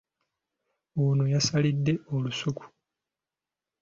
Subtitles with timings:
[1.03, 2.63] Ono y'asalidde olusuku.